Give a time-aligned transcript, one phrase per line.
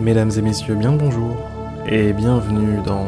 [0.00, 1.36] Mesdames et messieurs, bien bonjour
[1.86, 3.04] et bienvenue dans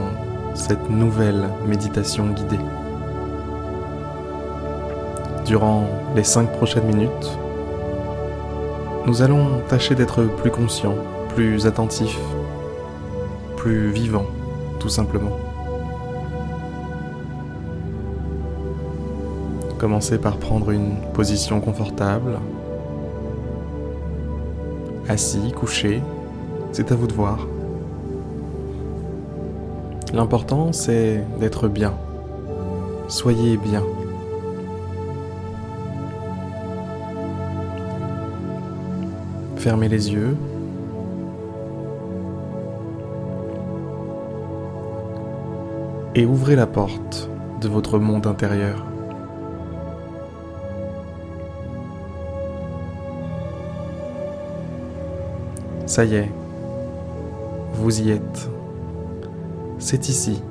[0.54, 2.61] cette nouvelle méditation guidée.
[5.46, 7.39] Durant les cinq prochaines minutes,
[9.07, 10.96] nous allons tâcher d'être plus conscients,
[11.34, 12.20] plus attentifs,
[13.57, 14.27] plus vivants,
[14.79, 15.39] tout simplement.
[19.79, 22.39] Commencez par prendre une position confortable,
[25.08, 26.03] assis, couché,
[26.75, 27.39] c'est à vous de voir.
[30.13, 31.95] L'important, c'est d'être bien.
[33.06, 33.84] Soyez bien.
[39.55, 40.37] Fermez les yeux.
[46.17, 48.84] Et ouvrez la porte de votre monde intérieur.
[55.86, 56.31] Ça y est,
[57.75, 58.48] vous y êtes.
[59.78, 60.42] C'est ici.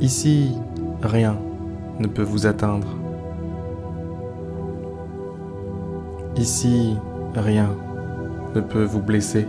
[0.00, 0.54] Ici,
[1.02, 1.36] rien
[1.98, 2.86] ne peut vous atteindre.
[6.36, 6.96] Ici,
[7.34, 7.70] rien
[8.54, 9.46] ne peut vous blesser.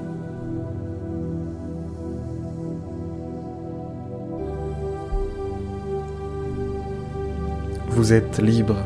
[7.89, 8.77] Vous êtes libre.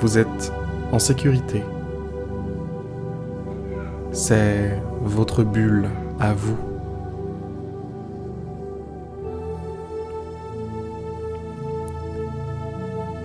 [0.00, 0.52] Vous êtes
[0.92, 1.62] en sécurité.
[4.12, 6.56] C'est votre bulle à vous.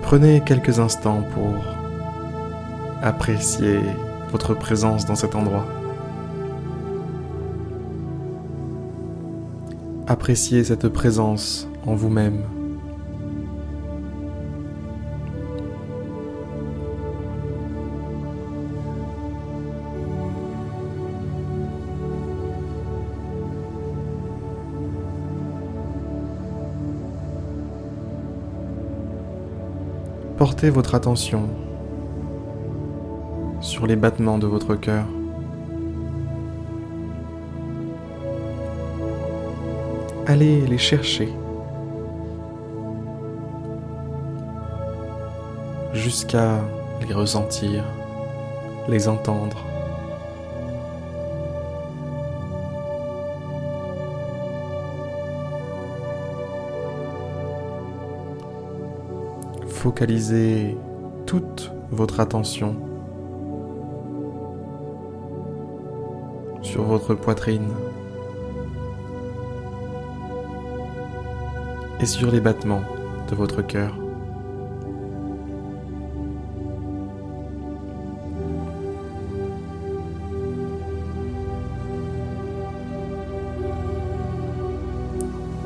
[0.02, 1.56] Prenez quelques instants pour
[3.02, 3.80] apprécier
[4.32, 5.66] votre présence dans cet endroit.
[10.08, 12.44] Appréciez cette présence en vous-même.
[30.46, 31.48] Portez votre attention
[33.62, 35.06] sur les battements de votre cœur.
[40.28, 41.30] Allez les chercher
[45.94, 46.60] jusqu'à
[47.08, 47.86] les ressentir,
[48.90, 49.73] les entendre.
[59.84, 60.78] Focalisez
[61.26, 62.74] toute votre attention
[66.62, 67.68] sur votre poitrine
[72.00, 72.84] et sur les battements
[73.30, 73.94] de votre cœur.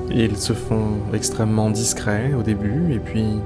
[0.09, 3.39] Ils se font extrêmement discrets au début et puis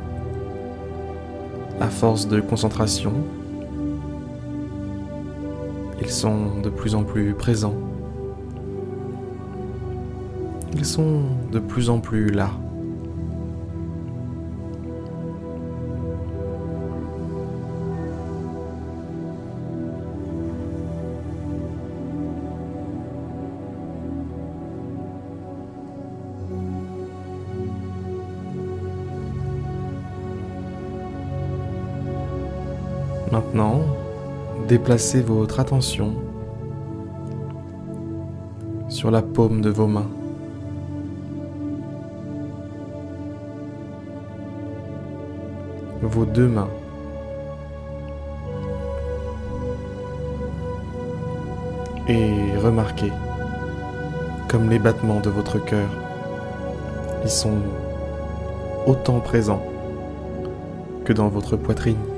[1.92, 3.14] force de concentration,
[6.02, 7.76] ils sont de plus en plus présents.
[10.74, 11.22] Ils sont
[11.52, 12.52] de plus en plus là.
[33.32, 33.80] Maintenant,
[34.68, 36.16] déplacez votre attention
[38.90, 40.10] sur la paume de vos mains.
[46.02, 46.68] Vos deux mains.
[52.10, 53.14] Et remarquez
[54.50, 55.88] comme les battements de votre cœur,
[57.24, 57.60] ils sont
[58.86, 59.64] autant présents
[61.06, 62.11] que dans votre poitrine.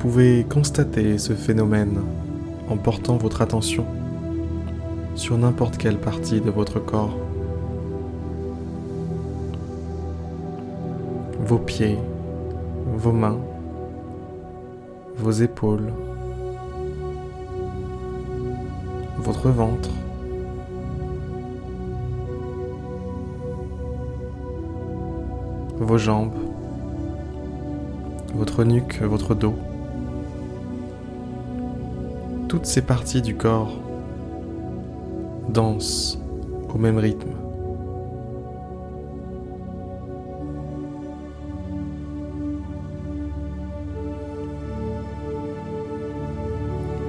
[0.00, 2.00] Pouvez constater ce phénomène
[2.70, 3.84] en portant votre attention
[5.14, 7.14] sur n'importe quelle partie de votre corps.
[11.46, 11.98] Vos pieds,
[12.94, 13.40] vos mains,
[15.18, 15.92] vos épaules,
[19.18, 19.90] votre ventre,
[25.78, 26.32] vos jambes,
[28.34, 29.54] votre nuque, votre dos
[32.50, 33.78] toutes ces parties du corps
[35.48, 36.18] dansent
[36.74, 37.30] au même rythme.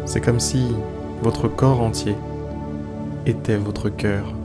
[0.06, 0.68] C'est comme si
[1.24, 2.16] votre corps entier
[3.26, 4.36] était votre cœur.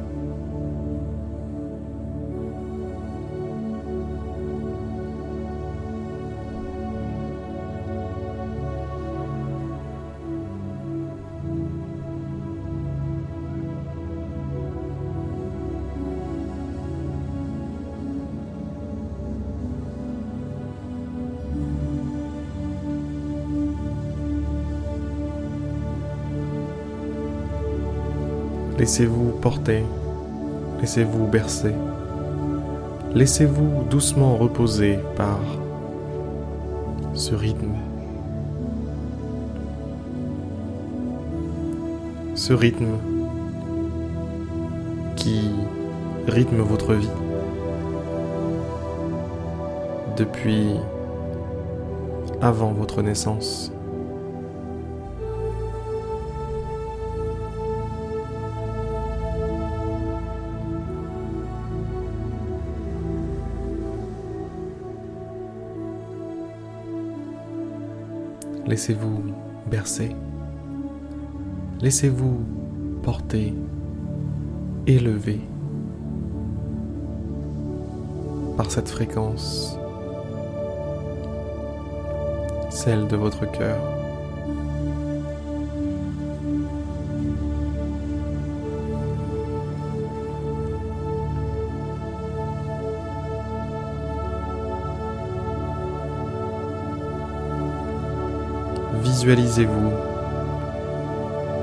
[28.78, 29.84] Laissez-vous porter,
[30.80, 31.72] laissez-vous bercer,
[33.14, 35.40] laissez-vous doucement reposer par
[37.14, 37.72] ce rythme.
[42.34, 42.98] Ce rythme
[45.16, 45.50] qui
[46.28, 47.08] rythme votre vie
[50.18, 50.74] depuis
[52.42, 53.72] avant votre naissance.
[68.66, 69.22] Laissez-vous
[69.70, 70.10] bercer.
[71.80, 72.40] Laissez-vous
[73.02, 73.54] porter,
[74.88, 75.40] élever
[78.56, 79.78] par cette fréquence,
[82.70, 84.05] celle de votre cœur.
[99.02, 99.90] Visualisez-vous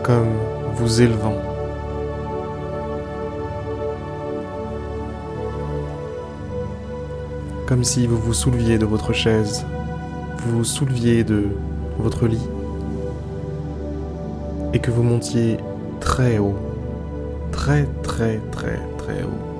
[0.03, 0.33] comme
[0.75, 1.37] vous élevant.
[7.65, 9.65] Comme si vous vous souleviez de votre chaise,
[10.39, 11.45] vous vous souleviez de
[11.97, 12.47] votre lit
[14.73, 15.57] et que vous montiez
[15.99, 16.57] très haut,
[17.51, 19.52] très très très très haut.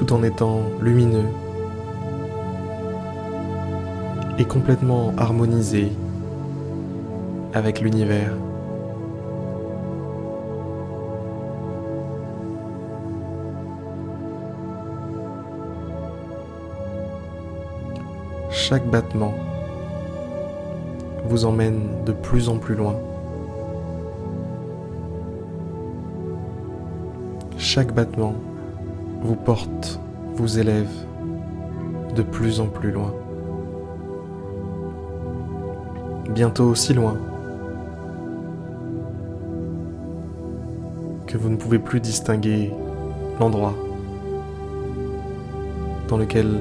[0.00, 1.28] Tout en étant lumineux
[4.38, 5.92] et complètement harmonisé
[7.52, 8.32] avec l'univers.
[18.48, 19.34] Chaque battement
[21.26, 22.96] vous emmène de plus en plus loin.
[27.58, 28.32] Chaque battement
[29.22, 30.00] vous porte,
[30.34, 30.90] vous élève
[32.14, 33.14] de plus en plus loin.
[36.30, 37.16] Bientôt aussi loin
[41.26, 42.72] que vous ne pouvez plus distinguer
[43.38, 43.74] l'endroit
[46.08, 46.60] dans lequel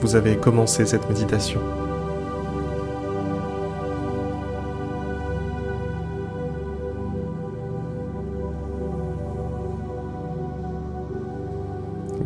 [0.00, 1.60] vous avez commencé cette méditation.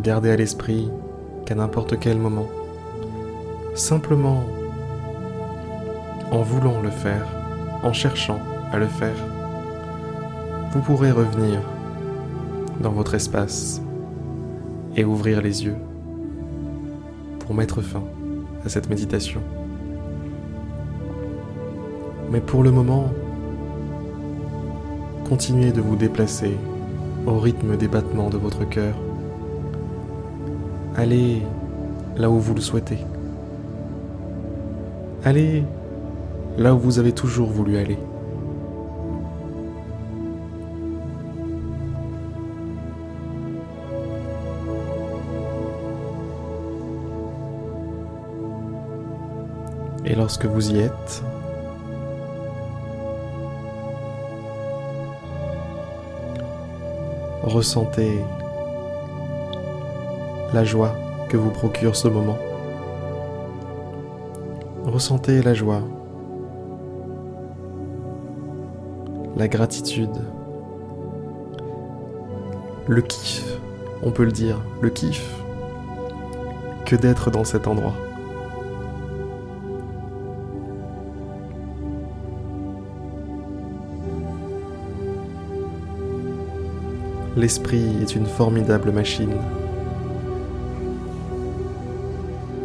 [0.02, 0.91] Gardez à l'esprit
[1.44, 2.47] qu'à n'importe quel moment,
[3.75, 4.43] simplement
[6.30, 7.26] en voulant le faire,
[7.83, 8.38] en cherchant
[8.73, 9.16] à le faire,
[10.73, 11.61] vous pourrez revenir
[12.80, 13.83] dans votre espace
[14.97, 15.76] et ouvrir les yeux
[17.40, 18.04] pour mettre fin
[18.64, 19.42] à cette méditation.
[22.30, 23.11] Mais pour le moment,
[25.28, 26.57] continuez de vous déplacer
[27.26, 28.95] au rythme des battements de votre cœur
[31.00, 31.40] Allez
[32.19, 32.99] là où vous le souhaitez.
[35.25, 35.64] Allez
[36.59, 37.97] là où vous avez toujours voulu aller.
[50.04, 51.25] Et lorsque vous y êtes,
[57.42, 58.21] ressentez
[60.52, 60.95] la joie
[61.28, 62.38] que vous procure ce moment.
[64.85, 65.83] Ressentez la joie,
[69.37, 70.11] la gratitude,
[72.88, 73.59] le kiff,
[74.02, 75.25] on peut le dire, le kiff
[76.85, 77.95] que d'être dans cet endroit.
[87.37, 89.37] L'esprit est une formidable machine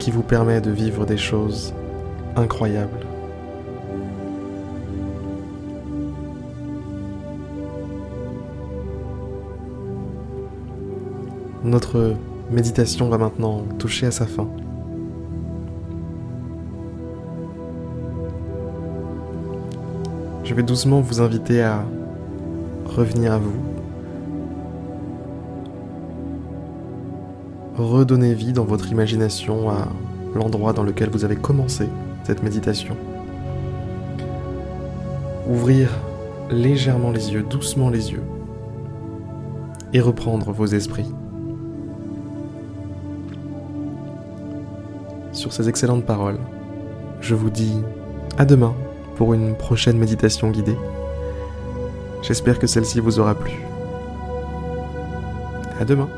[0.06, 1.74] qui vous permet de vivre des choses
[2.36, 3.08] incroyables.
[11.64, 12.14] Notre
[12.52, 14.48] méditation va maintenant toucher à sa fin.
[20.44, 21.84] Je vais doucement vous inviter à
[22.86, 23.56] revenir à vous,
[27.78, 29.88] redonner vie dans votre imagination à
[30.34, 31.90] l'endroit dans lequel vous avez commencé
[32.24, 32.96] cette méditation.
[35.50, 35.90] Ouvrir
[36.50, 38.24] légèrement les yeux, doucement les yeux,
[39.94, 41.12] et reprendre vos esprits.
[45.32, 46.40] Sur ces excellentes paroles,
[47.22, 47.78] je vous dis
[48.38, 48.74] à demain
[49.16, 50.78] pour une prochaine méditation guidée.
[52.22, 53.54] J'espère que celle-ci vous aura plu.
[55.80, 56.10] À demain.